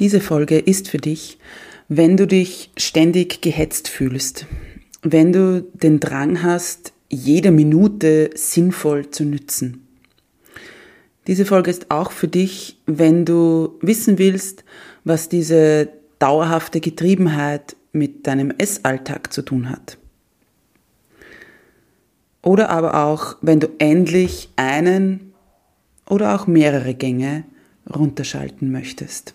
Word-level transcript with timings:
Diese 0.00 0.22
Folge 0.22 0.58
ist 0.58 0.88
für 0.88 0.96
dich, 0.96 1.38
wenn 1.88 2.16
du 2.16 2.26
dich 2.26 2.70
ständig 2.78 3.42
gehetzt 3.42 3.86
fühlst, 3.86 4.46
wenn 5.02 5.30
du 5.30 5.60
den 5.74 6.00
Drang 6.00 6.42
hast, 6.42 6.94
jede 7.10 7.50
Minute 7.50 8.30
sinnvoll 8.34 9.10
zu 9.10 9.24
nützen. 9.24 9.86
Diese 11.26 11.44
Folge 11.44 11.70
ist 11.70 11.90
auch 11.90 12.12
für 12.12 12.28
dich, 12.28 12.78
wenn 12.86 13.26
du 13.26 13.78
wissen 13.82 14.16
willst, 14.16 14.64
was 15.04 15.28
diese 15.28 15.90
dauerhafte 16.18 16.80
Getriebenheit 16.80 17.76
mit 17.92 18.26
deinem 18.26 18.52
Essalltag 18.56 19.34
zu 19.34 19.42
tun 19.42 19.68
hat. 19.68 19.98
Oder 22.42 22.70
aber 22.70 23.04
auch, 23.04 23.36
wenn 23.42 23.60
du 23.60 23.68
endlich 23.78 24.48
einen 24.56 25.34
oder 26.08 26.34
auch 26.34 26.46
mehrere 26.46 26.94
Gänge 26.94 27.44
runterschalten 27.94 28.72
möchtest. 28.72 29.34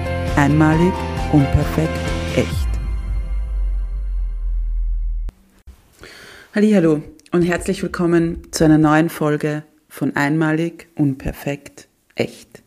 Einmalig, 0.37 0.93
unperfekt, 1.33 1.99
echt. 2.35 2.67
Hallo 6.55 7.03
und 7.31 7.41
herzlich 7.41 7.83
willkommen 7.83 8.47
zu 8.51 8.63
einer 8.63 8.77
neuen 8.77 9.09
Folge 9.09 9.63
von 9.89 10.15
Einmalig, 10.15 10.87
unperfekt, 10.95 11.87
echt. 12.15 12.63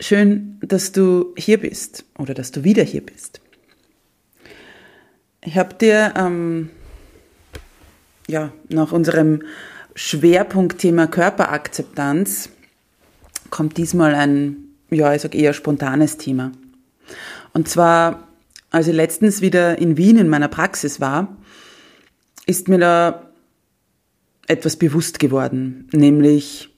Schön, 0.00 0.58
dass 0.60 0.92
du 0.92 1.34
hier 1.36 1.60
bist 1.60 2.04
oder 2.16 2.32
dass 2.32 2.52
du 2.52 2.64
wieder 2.64 2.82
hier 2.82 3.04
bist. 3.04 3.40
Ich 5.44 5.58
habe 5.58 5.74
dir 5.74 6.14
ähm, 6.16 6.70
ja, 8.26 8.52
nach 8.68 8.92
unserem 8.92 9.42
Schwerpunktthema 9.94 11.06
Körperakzeptanz 11.06 12.50
kommt 13.50 13.76
diesmal 13.76 14.14
ein 14.14 14.67
ja, 14.90 15.14
ich 15.14 15.22
sag 15.22 15.34
eher 15.34 15.52
spontanes 15.52 16.16
Thema. 16.16 16.52
Und 17.52 17.68
zwar, 17.68 18.28
als 18.70 18.88
ich 18.88 18.94
letztens 18.94 19.40
wieder 19.40 19.78
in 19.78 19.96
Wien 19.96 20.18
in 20.18 20.28
meiner 20.28 20.48
Praxis 20.48 21.00
war, 21.00 21.36
ist 22.46 22.68
mir 22.68 22.78
da 22.78 23.30
etwas 24.46 24.76
bewusst 24.76 25.18
geworden, 25.18 25.88
nämlich 25.92 26.70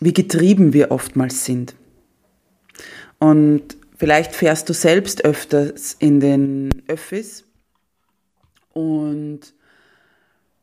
wie 0.00 0.12
getrieben 0.12 0.72
wir 0.72 0.90
oftmals 0.90 1.44
sind. 1.44 1.74
Und 3.18 3.76
vielleicht 3.96 4.34
fährst 4.34 4.68
du 4.68 4.72
selbst 4.72 5.24
öfters 5.24 5.96
in 5.98 6.20
den 6.20 6.70
Öffis 6.86 7.44
und 8.72 9.40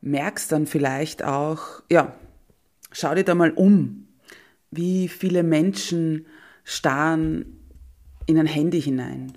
merkst 0.00 0.52
dann 0.52 0.66
vielleicht 0.66 1.24
auch, 1.24 1.82
ja, 1.90 2.14
schau 2.92 3.14
dir 3.14 3.24
da 3.24 3.34
mal 3.34 3.50
um, 3.50 4.06
wie 4.70 5.08
viele 5.08 5.42
Menschen 5.42 6.26
starren 6.64 7.60
in 8.26 8.38
ein 8.38 8.46
Handy 8.46 8.80
hinein. 8.80 9.32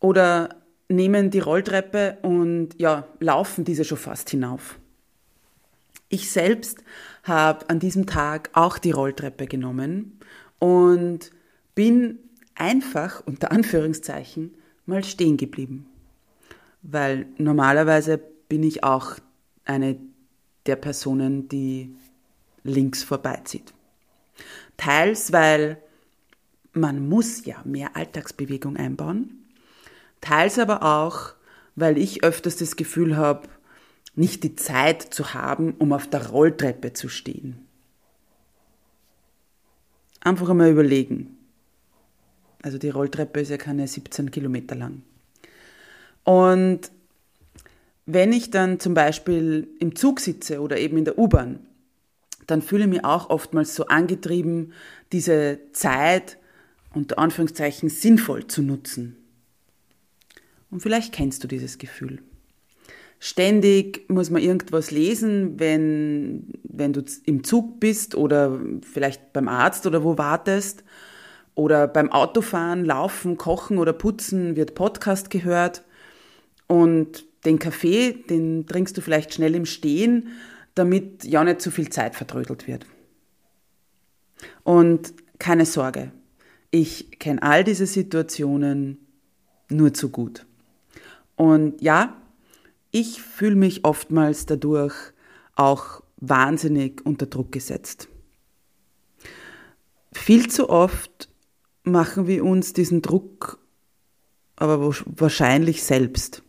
Oder 0.00 0.56
nehmen 0.88 1.30
die 1.30 1.40
Rolltreppe 1.40 2.18
und 2.22 2.70
ja, 2.78 3.06
laufen 3.20 3.64
diese 3.64 3.84
schon 3.84 3.98
fast 3.98 4.30
hinauf. 4.30 4.78
Ich 6.08 6.30
selbst 6.30 6.82
habe 7.24 7.68
an 7.68 7.78
diesem 7.78 8.06
Tag 8.06 8.50
auch 8.54 8.78
die 8.78 8.92
Rolltreppe 8.92 9.46
genommen 9.46 10.18
und 10.58 11.30
bin 11.74 12.18
einfach, 12.54 13.22
unter 13.26 13.52
Anführungszeichen, 13.52 14.54
mal 14.86 15.04
stehen 15.04 15.36
geblieben. 15.36 15.86
Weil 16.82 17.26
normalerweise 17.36 18.18
bin 18.48 18.62
ich 18.62 18.84
auch 18.84 19.16
eine 19.64 19.98
der 20.64 20.76
Personen, 20.76 21.48
die 21.48 21.94
links 22.64 23.02
vorbeizieht. 23.02 23.74
Teils, 24.76 25.32
weil 25.32 25.82
man 26.78 27.08
muss 27.08 27.44
ja 27.44 27.56
mehr 27.64 27.96
Alltagsbewegung 27.96 28.76
einbauen. 28.76 29.30
Teils 30.20 30.58
aber 30.58 30.82
auch, 30.82 31.34
weil 31.76 31.98
ich 31.98 32.24
öfters 32.24 32.56
das 32.56 32.76
Gefühl 32.76 33.16
habe, 33.16 33.48
nicht 34.14 34.42
die 34.42 34.56
Zeit 34.56 35.02
zu 35.02 35.34
haben, 35.34 35.74
um 35.78 35.92
auf 35.92 36.08
der 36.08 36.28
Rolltreppe 36.28 36.92
zu 36.92 37.08
stehen. 37.08 37.66
Einfach 40.20 40.48
einmal 40.48 40.70
überlegen. 40.70 41.36
Also 42.62 42.78
die 42.78 42.90
Rolltreppe 42.90 43.40
ist 43.40 43.50
ja 43.50 43.56
keine 43.56 43.86
17 43.86 44.30
Kilometer 44.30 44.74
lang. 44.74 45.02
Und 46.24 46.90
wenn 48.06 48.32
ich 48.32 48.50
dann 48.50 48.80
zum 48.80 48.94
Beispiel 48.94 49.68
im 49.78 49.94
Zug 49.94 50.20
sitze 50.20 50.60
oder 50.60 50.78
eben 50.78 50.98
in 50.98 51.04
der 51.04 51.18
U-Bahn, 51.18 51.60
dann 52.46 52.62
fühle 52.62 52.84
ich 52.84 52.90
mich 52.90 53.04
auch 53.04 53.30
oftmals 53.30 53.74
so 53.74 53.86
angetrieben, 53.86 54.72
diese 55.12 55.60
Zeit 55.72 56.37
unter 56.94 57.18
Anführungszeichen 57.18 57.88
sinnvoll 57.88 58.46
zu 58.46 58.62
nutzen. 58.62 59.16
Und 60.70 60.80
vielleicht 60.80 61.12
kennst 61.12 61.42
du 61.44 61.48
dieses 61.48 61.78
Gefühl. 61.78 62.20
Ständig 63.20 64.08
muss 64.08 64.30
man 64.30 64.42
irgendwas 64.42 64.90
lesen, 64.90 65.58
wenn, 65.58 66.52
wenn 66.62 66.92
du 66.92 67.02
im 67.24 67.42
Zug 67.42 67.80
bist 67.80 68.14
oder 68.14 68.60
vielleicht 68.82 69.32
beim 69.32 69.48
Arzt 69.48 69.86
oder 69.86 70.04
wo 70.04 70.18
wartest. 70.18 70.84
Oder 71.54 71.88
beim 71.88 72.12
Autofahren, 72.12 72.84
Laufen, 72.84 73.36
Kochen 73.36 73.78
oder 73.78 73.92
Putzen 73.92 74.54
wird 74.54 74.76
Podcast 74.76 75.30
gehört. 75.30 75.82
Und 76.68 77.24
den 77.44 77.58
Kaffee, 77.58 78.12
den 78.12 78.66
trinkst 78.66 78.96
du 78.96 79.00
vielleicht 79.00 79.34
schnell 79.34 79.56
im 79.56 79.66
Stehen, 79.66 80.28
damit 80.76 81.24
ja 81.24 81.42
nicht 81.42 81.60
zu 81.60 81.72
viel 81.72 81.88
Zeit 81.90 82.14
vertrödelt 82.14 82.68
wird. 82.68 82.86
Und 84.62 85.14
keine 85.40 85.66
Sorge, 85.66 86.12
ich 86.70 87.18
kenne 87.18 87.42
all 87.42 87.64
diese 87.64 87.86
Situationen 87.86 88.98
nur 89.70 89.94
zu 89.94 90.10
gut. 90.10 90.46
Und 91.36 91.80
ja, 91.80 92.16
ich 92.90 93.22
fühle 93.22 93.56
mich 93.56 93.84
oftmals 93.84 94.46
dadurch 94.46 94.94
auch 95.54 96.02
wahnsinnig 96.16 97.04
unter 97.04 97.26
Druck 97.26 97.52
gesetzt. 97.52 98.08
Viel 100.12 100.48
zu 100.48 100.68
oft 100.68 101.28
machen 101.84 102.26
wir 102.26 102.44
uns 102.44 102.72
diesen 102.72 103.02
Druck 103.02 103.58
aber 104.58 104.80
wahrscheinlich 104.80 105.84
selbst. 105.84 106.42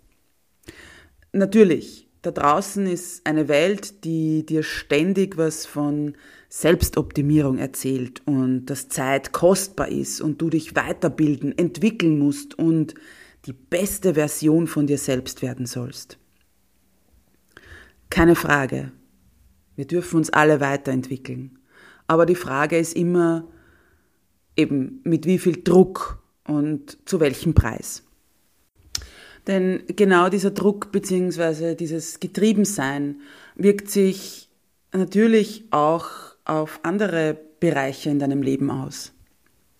Natürlich, 1.31 2.07
da 2.21 2.31
draußen 2.31 2.87
ist 2.87 3.25
eine 3.25 3.47
Welt, 3.47 4.03
die 4.03 4.45
dir 4.45 4.63
ständig 4.63 5.37
was 5.37 5.65
von 5.65 6.15
Selbstoptimierung 6.49 7.59
erzählt 7.59 8.23
und 8.25 8.65
dass 8.65 8.89
Zeit 8.89 9.31
kostbar 9.31 9.89
ist 9.89 10.19
und 10.19 10.41
du 10.41 10.49
dich 10.49 10.75
weiterbilden, 10.75 11.55
entwickeln 11.57 12.17
musst 12.17 12.57
und 12.57 12.95
die 13.45 13.53
beste 13.53 14.15
Version 14.15 14.65
von 14.67 14.87
dir 14.87 14.97
selbst 14.97 15.43
werden 15.43 15.67
sollst. 15.67 16.17
Keine 18.09 18.35
Frage. 18.35 18.91
Wir 19.75 19.85
dürfen 19.85 20.17
uns 20.17 20.31
alle 20.31 20.59
weiterentwickeln. 20.59 21.59
Aber 22.07 22.25
die 22.25 22.35
Frage 22.35 22.77
ist 22.77 22.95
immer 22.95 23.47
eben 24.57 24.99
mit 25.03 25.25
wie 25.25 25.37
viel 25.37 25.63
Druck 25.63 26.21
und 26.45 26.97
zu 27.05 27.19
welchem 27.19 27.53
Preis. 27.53 28.03
Denn 29.45 29.83
genau 29.87 30.29
dieser 30.29 30.51
Druck 30.51 30.91
bzw. 30.91 31.75
dieses 31.75 32.19
Getriebensein 32.19 33.21
wirkt 33.55 33.89
sich 33.89 34.49
natürlich 34.91 35.65
auch 35.71 36.28
auf 36.49 36.79
andere 36.83 37.37
Bereiche 37.59 38.09
in 38.09 38.19
deinem 38.19 38.41
Leben 38.41 38.71
aus, 38.71 39.13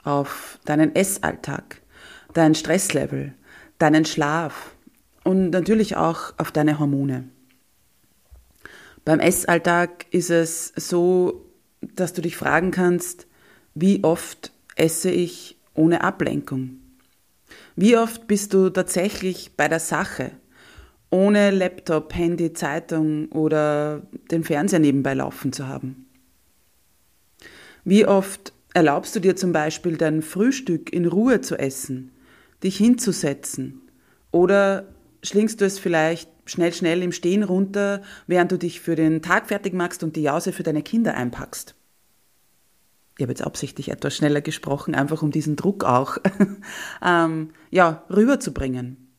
auf 0.04 0.60
deinen 0.66 0.95
Essalltag. 0.95 1.81
dein 2.33 2.54
Stresslevel, 2.54 3.33
deinen 3.80 4.06
Schlaf 4.06 4.75
und 5.24 5.50
natürlich 5.50 5.95
auch 5.95 6.33
auf 6.38 6.51
deine 6.51 6.80
Hormone. 6.80 7.30
Beim 9.06 9.19
Essalltag 9.19 10.06
ist 10.12 10.30
es 10.30 10.71
so, 10.75 11.45
dass 11.81 12.13
du 12.13 12.21
dich 12.21 12.38
fragen 12.38 12.72
kannst, 12.72 13.27
wie 13.74 14.04
oft 14.04 14.51
esse 14.75 15.10
ich 15.10 15.57
ohne 15.74 16.04
Ablenkung? 16.04 16.80
Wie 17.75 17.98
oft 17.98 18.27
bist 18.27 18.54
du 18.54 18.69
tatsächlich 18.69 19.56
bei 19.56 19.68
der 19.68 19.80
Sache, 19.80 20.31
ohne 21.10 21.50
Laptop, 21.50 22.13
Handy, 22.13 22.54
Zeitung 22.54 23.31
oder 23.31 24.04
den 24.30 24.44
Fernseher 24.44 24.80
nebenbei 24.80 25.15
laufen 25.15 25.51
zu 25.54 25.68
haben? 25.68 26.09
Wie 27.84 28.06
oft 28.06 28.54
erlaubst 28.74 29.16
du 29.16 29.20
dir 29.20 29.36
zum 29.36 29.52
Beispiel 29.52 29.98
dein 29.98 30.22
Frühstück 30.22 30.94
in 30.94 31.06
Ruhe 31.06 31.42
zu 31.42 31.58
essen, 31.58 32.12
dich 32.64 32.78
hinzusetzen 32.78 33.81
oder 34.31 34.88
schlingst 35.24 35.62
du 35.62 35.66
es 35.66 35.80
vielleicht 35.80 36.30
schnell, 36.46 36.74
schnell 36.74 37.02
im 37.04 37.12
Stehen 37.12 37.44
runter, 37.44 38.02
während 38.28 38.52
du 38.52 38.58
dich 38.58 38.81
für 38.81 38.96
den 38.96 39.22
Tag 39.22 39.48
fertig 39.48 39.74
machst 39.74 40.04
und 40.04 40.16
die 40.16 40.24
Jause 40.24 40.52
für 40.52 40.64
deine 40.64 40.81
Kinder 40.81 41.16
einpackst? 41.16 41.76
Ich 43.18 43.24
habe 43.24 43.31
jetzt 43.31 43.42
absichtlich 43.42 43.90
etwas 43.90 44.16
schneller 44.16 44.40
gesprochen, 44.42 44.96
einfach 44.96 45.22
um 45.22 45.32
diesen 45.32 45.58
Druck 45.58 45.84
auch 45.84 46.18
ähm, 47.06 47.50
ja, 47.70 48.04
rüberzubringen. 48.10 49.10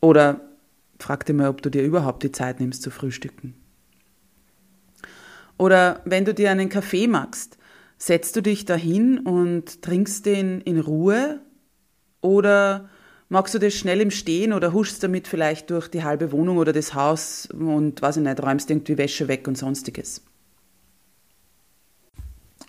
Oder 0.00 0.40
fragte 0.98 1.32
mal, 1.32 1.48
ob 1.48 1.60
du 1.62 1.70
dir 1.70 1.82
überhaupt 1.82 2.22
die 2.22 2.30
Zeit 2.30 2.60
nimmst 2.60 2.82
zu 2.82 2.90
frühstücken. 2.90 3.61
Oder 5.62 6.00
wenn 6.04 6.24
du 6.24 6.34
dir 6.34 6.50
einen 6.50 6.68
Kaffee 6.68 7.06
machst, 7.06 7.56
setzt 7.96 8.34
du 8.34 8.40
dich 8.40 8.64
dahin 8.64 9.20
und 9.20 9.80
trinkst 9.80 10.26
den 10.26 10.60
in 10.60 10.80
Ruhe 10.80 11.38
oder 12.20 12.88
magst 13.28 13.54
du 13.54 13.60
das 13.60 13.72
schnell 13.72 14.00
im 14.00 14.10
Stehen 14.10 14.52
oder 14.52 14.72
huschst 14.72 15.04
damit 15.04 15.28
vielleicht 15.28 15.70
durch 15.70 15.86
die 15.86 16.02
halbe 16.02 16.32
Wohnung 16.32 16.58
oder 16.58 16.72
das 16.72 16.94
Haus 16.94 17.46
und 17.46 18.02
weiß 18.02 18.16
ich 18.16 18.24
nicht, 18.24 18.42
räumst 18.42 18.70
irgendwie 18.70 18.98
Wäsche 18.98 19.28
weg 19.28 19.46
und 19.46 19.56
sonstiges. 19.56 20.24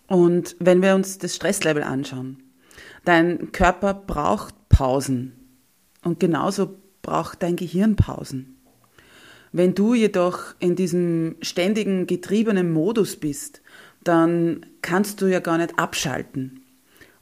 Und 0.06 0.56
wenn 0.60 0.84
wir 0.84 0.94
uns 0.94 1.18
das 1.18 1.36
Stresslevel 1.36 1.82
anschauen, 1.82 2.44
dein 3.06 3.52
Körper 3.52 3.96
braucht 3.96 4.54
Pausen 4.70 5.34
und 6.04 6.20
genauso 6.20 6.78
braucht 7.02 7.42
dein 7.42 7.56
Gehirn 7.56 7.96
Pausen. 7.96 8.53
Wenn 9.54 9.76
du 9.76 9.94
jedoch 9.94 10.56
in 10.60 10.76
diesem 10.76 11.36
ständigen 11.42 12.08
getriebenen 12.08 12.74
Modus 12.74 13.16
bist, 13.16 13.62
dann 14.04 14.66
kannst 14.82 15.22
du 15.22 15.28
ja 15.28 15.40
gar 15.40 15.60
nicht 15.60 15.78
abschalten. 15.78 16.64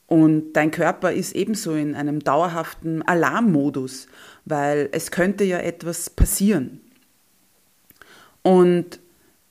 Und 0.07 0.53
dein 0.53 0.71
Körper 0.71 1.11
ist 1.11 1.35
ebenso 1.35 1.73
in 1.73 1.93
einem 1.93 2.21
dauerhaften 2.21 3.01
Alarmmodus, 3.01 4.07
weil 4.45 4.89
es 4.93 5.11
könnte 5.11 5.43
ja 5.43 5.59
etwas 5.59 6.09
passieren. 6.09 6.79
Und 8.41 8.99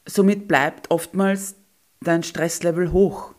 somit 0.07 0.49
bleibt 0.49 0.91
oftmals 0.91 1.57
dein 2.01 2.23
Stresslevel 2.23 2.93
hoch. 2.93 3.35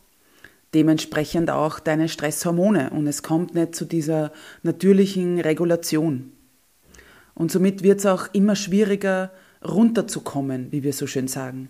Dementsprechend 0.75 1.49
auch 1.49 1.79
deine 1.79 2.09
Stresshormone 2.09 2.91
und 2.91 3.07
es 3.07 3.23
kommt 3.23 3.55
nicht 3.55 3.75
zu 3.75 3.85
dieser 3.85 4.31
natürlichen 4.61 5.39
Regulation. 5.39 6.31
Und 7.41 7.51
somit 7.51 7.81
wird 7.81 7.97
es 7.97 8.05
auch 8.05 8.27
immer 8.33 8.55
schwieriger, 8.55 9.31
runterzukommen, 9.67 10.71
wie 10.71 10.83
wir 10.83 10.93
so 10.93 11.07
schön 11.07 11.27
sagen. 11.27 11.69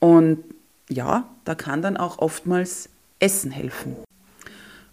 Und 0.00 0.44
ja, 0.90 1.30
da 1.46 1.54
kann 1.54 1.80
dann 1.80 1.96
auch 1.96 2.18
oftmals 2.18 2.90
Essen 3.18 3.50
helfen. 3.50 3.96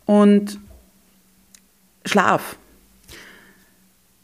Und 0.05 0.57
Schlaf. 2.05 2.57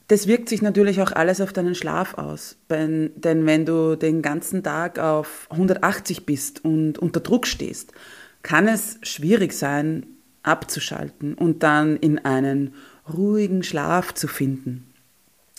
Das 0.07 0.27
wirkt 0.27 0.47
sich 0.47 0.61
natürlich 0.61 1.01
auch 1.01 1.11
alles 1.11 1.41
auf 1.41 1.51
deinen 1.51 1.75
Schlaf 1.75 2.13
aus. 2.13 2.55
Denn, 2.69 3.11
wenn 3.21 3.65
du 3.65 3.97
den 3.97 4.21
ganzen 4.21 4.63
Tag 4.63 4.97
auf 4.97 5.45
180 5.51 6.25
bist 6.25 6.63
und 6.63 6.99
unter 6.99 7.19
Druck 7.19 7.47
stehst, 7.47 7.91
kann 8.43 8.69
es 8.69 8.97
schwierig 9.01 9.51
sein, 9.51 10.05
abzuschalten 10.41 11.33
und 11.33 11.63
dann 11.63 11.97
in 11.97 12.19
einen 12.19 12.75
ruhigen 13.13 13.61
Schlaf 13.61 14.13
zu 14.13 14.29
finden. 14.29 14.93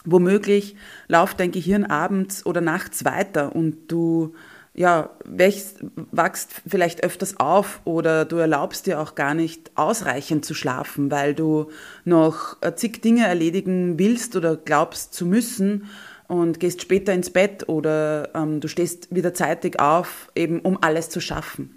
Womöglich 0.06 0.76
läuft 1.08 1.40
dein 1.40 1.50
Gehirn 1.50 1.84
abends 1.84 2.46
oder 2.46 2.60
nachts 2.60 3.04
weiter 3.04 3.54
und 3.54 3.90
du 3.92 4.34
ja, 4.72 5.10
wächst, 5.24 5.78
wachst 6.12 6.50
vielleicht 6.66 7.02
öfters 7.02 7.40
auf 7.40 7.80
oder 7.84 8.26
du 8.26 8.36
erlaubst 8.36 8.86
dir 8.86 9.00
auch 9.00 9.14
gar 9.14 9.32
nicht 9.32 9.70
ausreichend 9.74 10.44
zu 10.44 10.52
schlafen, 10.52 11.10
weil 11.10 11.34
du 11.34 11.70
noch 12.04 12.58
zig 12.76 13.00
Dinge 13.00 13.26
erledigen 13.26 13.98
willst 13.98 14.36
oder 14.36 14.54
glaubst 14.56 15.14
zu 15.14 15.24
müssen 15.24 15.86
und 16.28 16.60
gehst 16.60 16.82
später 16.82 17.14
ins 17.14 17.30
Bett 17.30 17.68
oder 17.70 18.34
ähm, 18.34 18.60
du 18.60 18.68
stehst 18.68 19.14
wieder 19.14 19.32
zeitig 19.32 19.80
auf, 19.80 20.30
eben 20.34 20.60
um 20.60 20.78
alles 20.82 21.08
zu 21.08 21.20
schaffen. 21.20 21.76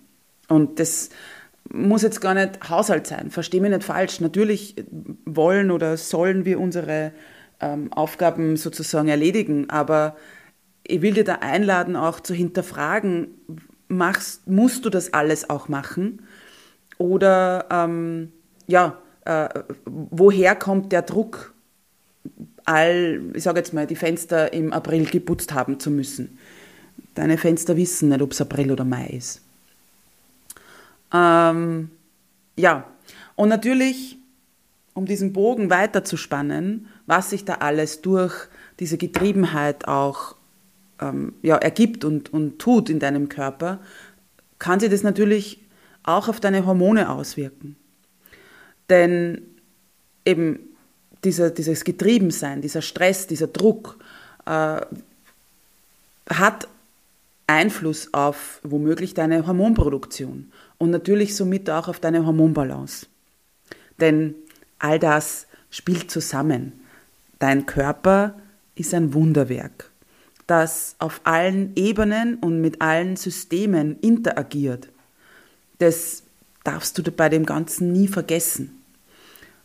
Und 0.49 0.79
das 0.79 1.09
muss 1.71 2.01
jetzt 2.01 2.19
gar 2.19 2.33
nicht 2.33 2.69
Haushalt 2.69 3.07
sein, 3.07 3.31
versteh 3.31 3.61
mich 3.61 3.71
nicht 3.71 3.83
falsch. 3.83 4.19
Natürlich 4.19 4.75
wollen 5.25 5.71
oder 5.71 5.95
sollen 5.95 6.43
wir 6.43 6.59
unsere 6.59 7.13
ähm, 7.59 7.91
Aufgaben 7.93 8.57
sozusagen 8.57 9.07
erledigen. 9.07 9.69
Aber 9.69 10.15
ich 10.83 11.01
will 11.01 11.13
dir 11.13 11.23
da 11.23 11.35
einladen, 11.35 11.95
auch 11.95 12.19
zu 12.19 12.33
hinterfragen, 12.33 13.27
machst, 13.87 14.47
musst 14.47 14.85
du 14.85 14.89
das 14.89 15.13
alles 15.13 15.49
auch 15.49 15.67
machen? 15.67 16.23
Oder 16.97 17.65
ähm, 17.69 18.31
ja, 18.67 18.97
äh, 19.25 19.49
woher 19.85 20.55
kommt 20.55 20.91
der 20.91 21.01
Druck, 21.01 21.53
all, 22.65 23.21
ich 23.33 23.43
sage 23.43 23.59
jetzt 23.59 23.73
mal, 23.73 23.87
die 23.87 23.95
Fenster 23.95 24.53
im 24.53 24.73
April 24.73 25.05
geputzt 25.05 25.53
haben 25.53 25.79
zu 25.79 25.91
müssen? 25.91 26.37
Deine 27.15 27.37
Fenster 27.37 27.75
wissen 27.75 28.09
nicht, 28.09 28.21
ob 28.21 28.31
es 28.31 28.41
April 28.41 28.71
oder 28.71 28.85
Mai 28.85 29.07
ist. 29.07 29.41
Ähm, 31.13 31.89
ja, 32.55 32.85
und 33.35 33.49
natürlich, 33.49 34.17
um 34.93 35.05
diesen 35.05 35.33
Bogen 35.33 35.69
weiterzuspannen, 35.69 36.87
was 37.09 37.31
sich 37.31 37.43
da 37.43 37.55
alles 37.55 38.01
durch 38.01 38.47
diese 38.79 38.99
Getriebenheit 38.99 39.87
auch 39.87 40.35
ähm, 41.01 41.33
ja, 41.41 41.57
ergibt 41.57 42.05
und, 42.05 42.31
und 42.31 42.59
tut 42.59 42.87
in 42.87 42.99
deinem 42.99 43.29
Körper, 43.29 43.79
kann 44.59 44.79
sich 44.79 44.91
das 44.91 45.01
natürlich 45.01 45.59
auch 46.03 46.27
auf 46.27 46.39
deine 46.39 46.67
Hormone 46.67 47.09
auswirken. 47.09 47.77
Denn 48.91 49.41
eben 50.23 50.59
dieser, 51.23 51.49
dieses 51.49 51.83
Getriebensein, 51.83 52.61
dieser 52.61 52.83
Stress, 52.83 53.25
dieser 53.25 53.47
Druck 53.47 53.97
äh, 54.45 54.81
hat 56.29 56.67
Einfluss 57.47 58.13
auf 58.13 58.59
womöglich 58.61 59.15
deine 59.15 59.47
Hormonproduktion 59.47 60.51
und 60.77 60.91
natürlich 60.91 61.35
somit 61.35 61.71
auch 61.71 61.87
auf 61.87 61.99
deine 61.99 62.23
Hormonbalance. 62.23 63.07
Denn 63.99 64.35
all 64.77 64.99
das 64.99 65.47
spielt 65.71 66.11
zusammen. 66.11 66.73
Dein 67.39 67.65
Körper 67.65 68.35
ist 68.75 68.93
ein 68.93 69.13
Wunderwerk, 69.13 69.91
das 70.47 70.95
auf 70.99 71.21
allen 71.23 71.71
Ebenen 71.75 72.35
und 72.35 72.61
mit 72.61 72.81
allen 72.81 73.15
Systemen 73.15 73.97
interagiert. 74.01 74.89
Das 75.79 76.23
darfst 76.63 76.97
du 76.97 77.11
bei 77.11 77.29
dem 77.29 77.45
Ganzen 77.45 77.93
nie 77.93 78.07
vergessen. 78.07 78.81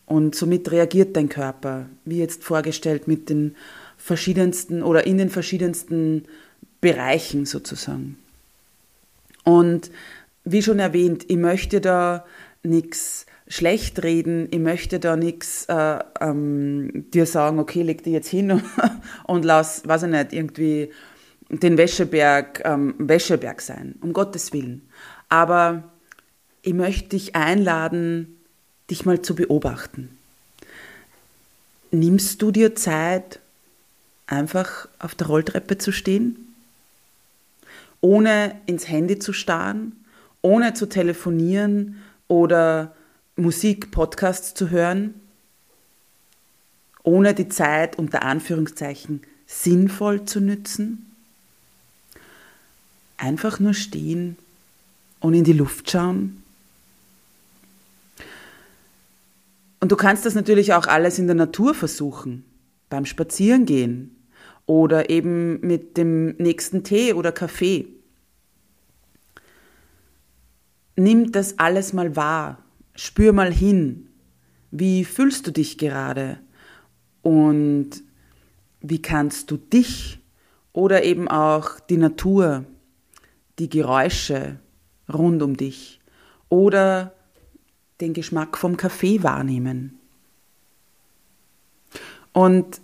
Und 0.07 0.35
somit 0.35 0.71
reagiert 0.71 1.17
dein 1.17 1.29
Körper, 1.29 1.87
wie 2.05 2.19
jetzt 2.19 2.45
vorgestellt, 2.45 3.09
mit 3.09 3.29
den 3.29 3.57
verschiedensten 3.97 4.83
oder 4.83 5.07
in 5.07 5.19
den 5.19 5.31
verschiedensten 5.31 6.25
Bereichen 6.81 7.47
sozusagen. 7.47 8.19
Und 9.45 9.91
wie 10.45 10.63
schon 10.63 10.79
erwähnt, 10.79 11.25
ich 11.29 11.39
möchte 11.39 11.81
da 11.81 12.25
nichts 12.63 13.27
schlecht 13.55 14.03
reden, 14.03 14.49
ich 14.51 14.59
möchte 14.59 14.99
da 14.99 15.15
nichts 15.15 15.67
äh, 15.67 16.01
ähm, 16.21 17.07
dir 17.13 17.25
sagen, 17.25 17.61
okay, 17.61 17.83
leg 17.83 18.03
dich 18.03 18.13
jetzt 18.13 18.29
hin 18.29 18.61
und 19.25 19.45
lass, 19.45 19.87
weiß 19.87 20.05
ich 20.05 20.09
nicht, 20.09 20.33
irgendwie 20.33 20.91
den 21.51 21.79
Wäscheberg 21.79 22.63
ähm, 22.65 22.97
Wäscheberg 22.99 23.61
sein, 23.61 23.95
um 24.01 24.13
Gottes 24.13 24.53
Willen. 24.53 24.83
Aber 25.29 25.85
ich 26.63 26.75
möchte 26.75 27.11
dich 27.11 27.37
einladen, 27.37 28.41
dich 28.91 29.05
mal 29.05 29.23
zu 29.23 29.37
beobachten. 29.37 30.19
Nimmst 31.93 32.43
du 32.43 32.51
dir 32.51 32.75
Zeit, 32.75 33.39
einfach 34.27 34.89
auf 34.99 35.15
der 35.15 35.29
Rolltreppe 35.29 35.79
zu 35.79 35.93
stehen, 35.93 36.57
ohne 38.01 38.57
ins 38.67 38.89
Handy 38.89 39.21
zu 39.21 39.33
starren, 39.33 39.93
ohne 40.43 40.75
zu 40.75 40.89
telefonieren 40.89 42.03
oder 42.27 42.97
Musik, 43.37 43.91
Podcasts 43.91 44.55
zu 44.55 44.71
hören, 44.71 45.15
ohne 47.03 47.35
die 47.35 47.49
Zeit 47.49 47.99
unter 47.99 48.23
Anführungszeichen 48.23 49.23
sinnvoll 49.47 50.25
zu 50.25 50.41
nützen? 50.41 51.11
Einfach 53.17 53.59
nur 53.59 53.75
stehen 53.75 54.37
und 55.19 55.35
in 55.35 55.43
die 55.43 55.53
Luft 55.53 55.91
schauen? 55.91 56.45
Und 59.81 59.91
du 59.91 59.97
kannst 59.97 60.25
das 60.25 60.37
natürlich 60.37 60.73
auch 60.73 60.87
alles 60.87 61.19
in 61.19 61.27
der 61.27 61.35
Natur 61.35 61.75
versuchen, 61.75 62.45
beim 62.89 63.05
Spazierengehen 63.05 64.15
oder 64.65 65.11
eben 65.11 65.61
mit 65.61 65.97
dem 65.97 66.37
nächsten 66.37 66.85
Tee 66.85 67.13
oder 67.13 67.33
Kaffee. 67.33 67.89
Nimm 70.95 71.33
das 71.33 71.59
alles 71.59 71.93
mal 71.93 72.15
wahr, 72.15 72.64
spür 72.95 73.33
mal 73.33 73.53
hin, 73.53 74.09
wie 74.71 75.05
fühlst 75.05 75.47
du 75.47 75.51
dich 75.51 75.79
gerade 75.79 76.39
und 77.23 77.91
wie 78.81 79.01
kannst 79.01 79.51
du 79.51 79.57
dich 79.57 80.21
oder 80.73 81.05
eben 81.05 81.29
auch 81.29 81.81
die 81.81 81.97
Natur, 81.97 82.65
die 83.59 83.69
Geräusche 83.69 84.59
rund 85.13 85.43
um 85.43 85.57
dich 85.57 86.01
oder 86.49 87.15
den 88.01 88.13
Geschmack 88.13 88.59
vom 88.59 88.77
Kaffee 88.77 89.23
wahrnehmen. 89.23 89.99
Und 92.33 92.81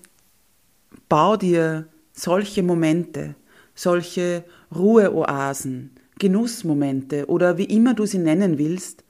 bau 1.08 1.36
dir 1.36 1.88
solche 2.12 2.62
Momente, 2.62 3.34
solche 3.74 4.44
Ruheoasen, 4.74 5.90
Genussmomente 6.18 7.26
oder 7.26 7.58
wie 7.58 7.64
immer 7.64 7.94
du 7.94 8.06
sie 8.06 8.18
nennen 8.18 8.58
willst, 8.58 9.04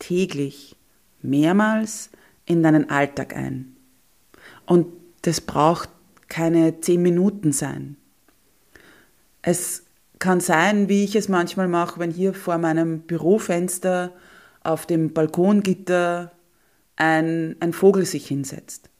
täglich, 0.00 0.74
mehrmals 1.22 2.10
in 2.46 2.64
deinen 2.64 2.90
Alltag 2.90 3.36
ein. 3.36 3.76
Und 4.66 4.86
das 5.22 5.40
braucht 5.40 5.88
keine 6.28 6.80
zehn 6.80 7.02
Minuten 7.02 7.52
sein. 7.52 7.96
Es 9.42 9.84
kann 10.18 10.40
sein, 10.40 10.88
wie 10.88 11.04
ich 11.04 11.14
es 11.14 11.28
manchmal 11.28 11.68
mache, 11.68 12.00
wenn 12.00 12.10
hier 12.10 12.34
vor 12.34 12.58
meinem 12.58 13.00
Bürofenster 13.00 14.12
auf 14.62 14.86
dem 14.86 15.12
Balkongitter 15.12 16.32
ein, 16.96 17.56
ein 17.60 17.72
Vogel 17.72 18.04
sich 18.04 18.26
hinsetzt. 18.26 18.90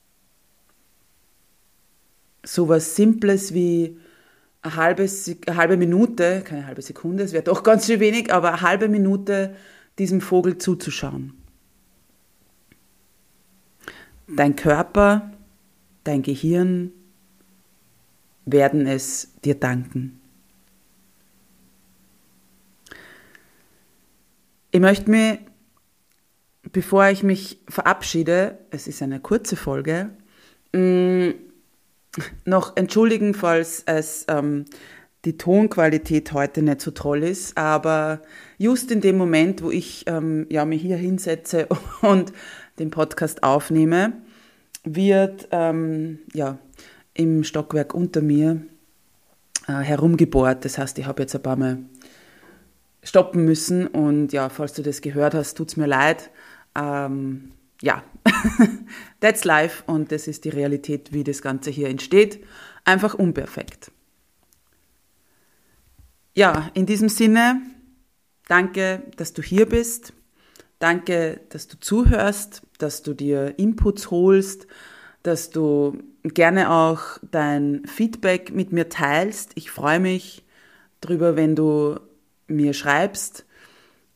So 2.42 2.68
was 2.68 2.96
Simples 2.96 3.52
wie 3.52 3.98
eine 4.62 4.76
halbe, 4.76 5.06
eine 5.46 5.56
halbe 5.56 5.76
Minute, 5.76 6.42
keine 6.42 6.66
halbe 6.66 6.82
Sekunde, 6.82 7.24
es 7.24 7.32
wäre 7.32 7.44
doch 7.44 7.62
ganz 7.64 7.86
schön 7.86 8.00
wenig, 8.00 8.32
aber 8.32 8.48
eine 8.48 8.62
halbe 8.62 8.88
Minute 8.88 9.54
diesem 9.98 10.20
Vogel 10.20 10.58
zuzuschauen. 10.58 11.34
Dein 14.26 14.56
Körper, 14.56 15.32
dein 16.04 16.22
Gehirn 16.22 16.92
werden 18.46 18.86
es 18.86 19.32
dir 19.44 19.54
danken. 19.54 20.20
Ich 24.70 24.80
möchte 24.80 25.10
mich, 25.10 25.40
bevor 26.70 27.08
ich 27.08 27.22
mich 27.24 27.58
verabschiede, 27.68 28.58
es 28.70 28.86
ist 28.86 29.02
eine 29.02 29.18
kurze 29.18 29.56
Folge, 29.56 30.10
mm, 30.72 31.30
noch 32.44 32.76
entschuldigen, 32.76 33.34
falls 33.34 33.82
es 33.86 34.24
ähm, 34.28 34.64
die 35.24 35.36
Tonqualität 35.36 36.32
heute 36.32 36.62
nicht 36.62 36.80
so 36.80 36.90
toll 36.90 37.22
ist, 37.22 37.56
aber 37.58 38.22
just 38.58 38.90
in 38.90 39.00
dem 39.00 39.18
Moment, 39.18 39.62
wo 39.62 39.70
ich 39.70 40.04
ähm, 40.06 40.46
ja, 40.48 40.64
mich 40.64 40.82
hier 40.82 40.96
hinsetze 40.96 41.68
und 42.02 42.32
den 42.78 42.90
Podcast 42.90 43.42
aufnehme, 43.42 44.14
wird 44.84 45.48
ähm, 45.50 46.20
ja, 46.32 46.58
im 47.14 47.44
Stockwerk 47.44 47.92
unter 47.92 48.22
mir 48.22 48.62
äh, 49.68 49.72
herumgebohrt. 49.72 50.64
Das 50.64 50.78
heißt, 50.78 50.98
ich 50.98 51.06
habe 51.06 51.22
jetzt 51.22 51.34
ein 51.34 51.42
paar 51.42 51.56
Mal 51.56 51.78
stoppen 53.02 53.44
müssen. 53.44 53.86
Und 53.86 54.32
ja, 54.32 54.48
falls 54.48 54.72
du 54.74 54.82
das 54.82 55.00
gehört 55.00 55.34
hast, 55.34 55.54
tut 55.54 55.68
es 55.68 55.76
mir 55.76 55.86
leid. 55.86 56.30
Ähm, 56.74 57.52
ja, 57.82 58.02
that's 59.20 59.44
life 59.44 59.82
und 59.86 60.12
das 60.12 60.28
ist 60.28 60.44
die 60.44 60.50
Realität, 60.50 61.12
wie 61.12 61.24
das 61.24 61.42
Ganze 61.42 61.70
hier 61.70 61.88
entsteht. 61.88 62.44
Einfach 62.84 63.14
unperfekt. 63.14 63.90
Ja, 66.40 66.70
in 66.72 66.86
diesem 66.86 67.10
Sinne, 67.10 67.60
danke, 68.48 69.02
dass 69.18 69.34
du 69.34 69.42
hier 69.42 69.66
bist. 69.66 70.14
Danke, 70.78 71.42
dass 71.50 71.68
du 71.68 71.78
zuhörst, 71.78 72.62
dass 72.78 73.02
du 73.02 73.12
dir 73.12 73.58
Inputs 73.58 74.10
holst, 74.10 74.66
dass 75.22 75.50
du 75.50 75.98
gerne 76.24 76.70
auch 76.70 77.18
dein 77.30 77.84
Feedback 77.84 78.54
mit 78.54 78.72
mir 78.72 78.88
teilst. 78.88 79.50
Ich 79.54 79.70
freue 79.70 80.00
mich 80.00 80.42
darüber, 81.02 81.36
wenn 81.36 81.56
du 81.56 82.00
mir 82.46 82.72
schreibst, 82.72 83.44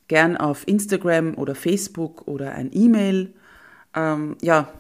gern 0.09 0.38
auf 0.38 0.66
Instagram 0.66 1.35
oder 1.37 1.54
Facebook 1.54 2.26
oder 2.26 2.52
ein 2.52 2.71
E-Mail, 2.73 3.35
ähm, 3.95 4.38
ja, 4.40 4.73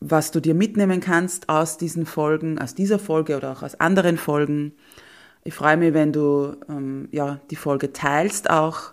was 0.00 0.30
du 0.30 0.40
dir 0.40 0.54
mitnehmen 0.54 1.00
kannst 1.00 1.50
aus 1.50 1.76
diesen 1.76 2.06
Folgen, 2.06 2.58
aus 2.58 2.74
dieser 2.74 2.98
Folge 2.98 3.36
oder 3.36 3.52
auch 3.52 3.62
aus 3.62 3.78
anderen 3.78 4.16
Folgen. 4.16 4.72
Ich 5.42 5.54
freue 5.54 5.76
mich, 5.76 5.94
wenn 5.94 6.12
du 6.12 6.56
ähm, 6.68 7.08
ja, 7.12 7.40
die 7.50 7.56
Folge 7.56 7.92
teilst 7.92 8.50
auch. 8.50 8.92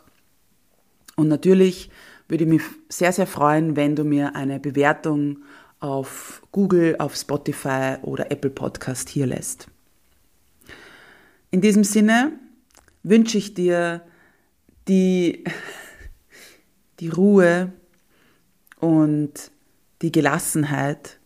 Und 1.15 1.27
natürlich 1.27 1.89
würde 2.27 2.45
ich 2.45 2.49
mich 2.49 2.61
sehr, 2.89 3.11
sehr 3.11 3.27
freuen, 3.27 3.75
wenn 3.75 3.95
du 3.95 4.03
mir 4.03 4.35
eine 4.35 4.59
Bewertung 4.59 5.39
auf 5.79 6.41
Google, 6.51 6.95
auf 6.99 7.15
Spotify 7.15 7.97
oder 8.01 8.31
Apple 8.31 8.49
Podcast 8.49 9.09
hier 9.09 9.27
lässt. 9.27 9.67
In 11.51 11.61
diesem 11.61 11.83
Sinne 11.83 12.33
wünsche 13.03 13.37
ich 13.37 13.53
dir 13.53 14.01
die, 14.87 15.43
die 16.99 17.09
Ruhe 17.09 17.73
und 18.79 19.51
die 20.01 20.11
Gelassenheit, 20.11 21.19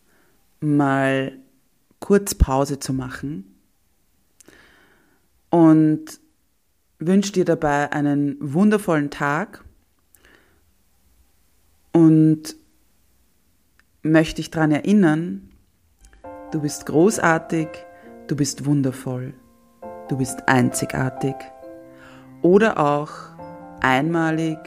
mal 0.62 1.38
kurz 2.00 2.36
Pause 2.36 2.80
zu 2.80 2.94
machen 2.94 3.51
und 5.52 6.20
wünsche 6.98 7.34
dir 7.34 7.46
dabei 7.46 7.92
einen 7.92 8.38
wundervollen 8.40 9.12
Tag 9.12 9.64
und 11.92 12.56
möchte 14.02 14.38
dich 14.38 14.50
daran 14.50 14.72
erinnern, 14.72 15.50
du 16.52 16.62
bist 16.62 16.88
großartig, 16.88 17.68
du 18.28 18.36
bist 18.36 18.66
wundervoll, 18.66 19.34
du 20.08 20.18
bist 20.18 20.48
einzigartig 20.48 21.36
oder 22.42 22.80
auch 22.80 23.12
einmalig, 23.82 24.58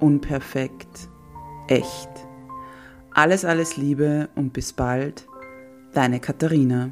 unperfekt, 0.00 1.08
echt. 1.68 2.10
Alles, 3.12 3.44
alles 3.44 3.76
Liebe 3.76 4.30
und 4.34 4.52
bis 4.52 4.72
bald, 4.72 5.26
deine 5.92 6.18
Katharina. 6.18 6.90